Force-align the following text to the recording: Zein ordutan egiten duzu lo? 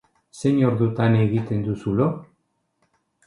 Zein 0.39 0.61
ordutan 0.69 1.17
egiten 1.25 1.61
duzu 1.67 1.93
lo? 1.99 2.07